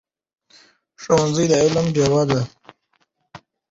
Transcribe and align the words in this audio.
ښوونځی 1.01 1.45
د 1.51 1.53
علم 1.63 1.85
ډېوه 1.95 2.23
ده. 2.29 2.41